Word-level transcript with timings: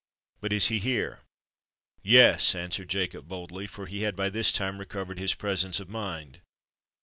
But 0.39 0.51
is 0.51 0.69
he 0.69 0.79
here?" 0.79 1.19
"Yes," 2.01 2.55
answered 2.55 2.89
Jacob 2.89 3.27
boldly—for 3.27 3.85
he 3.85 4.01
had 4.01 4.15
by 4.15 4.31
this 4.31 4.51
time 4.51 4.79
recovered 4.79 5.19
his 5.19 5.35
presence 5.35 5.79
of 5.79 5.89
mind. 5.89 6.41